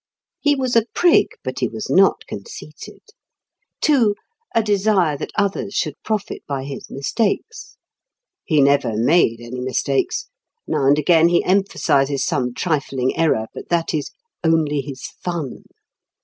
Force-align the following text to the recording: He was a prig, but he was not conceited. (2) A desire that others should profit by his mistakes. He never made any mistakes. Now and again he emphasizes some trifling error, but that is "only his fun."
He 0.39 0.55
was 0.55 0.75
a 0.75 0.87
prig, 0.95 1.27
but 1.43 1.59
he 1.59 1.67
was 1.67 1.87
not 1.87 2.25
conceited. 2.25 3.03
(2) 3.81 4.15
A 4.55 4.63
desire 4.63 5.15
that 5.15 5.29
others 5.37 5.75
should 5.75 6.01
profit 6.03 6.41
by 6.47 6.63
his 6.63 6.89
mistakes. 6.89 7.77
He 8.43 8.61
never 8.63 8.97
made 8.97 9.39
any 9.39 9.59
mistakes. 9.61 10.27
Now 10.65 10.87
and 10.87 10.97
again 10.97 11.27
he 11.29 11.43
emphasizes 11.43 12.25
some 12.25 12.55
trifling 12.55 13.15
error, 13.15 13.45
but 13.53 13.69
that 13.69 13.93
is 13.93 14.09
"only 14.43 14.81
his 14.81 15.03
fun." 15.21 15.65